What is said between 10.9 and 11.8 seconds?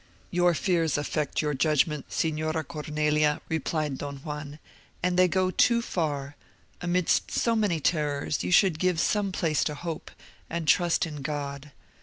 in God.